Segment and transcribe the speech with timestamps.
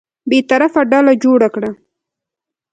[0.29, 1.71] بېطرفه ډله جوړه کړه.